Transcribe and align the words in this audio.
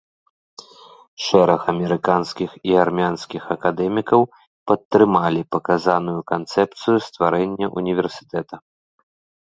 Шэраг 1.25 1.61
амерыканскіх 1.73 2.51
і 2.71 2.73
армянскіх 2.85 3.43
акадэмікаў 3.57 4.21
падтрымалі 4.73 5.41
паказаную 5.55 6.19
канцэпцыю 6.37 6.97
стварэння 7.11 7.65
ўніверсітэта. 7.81 8.55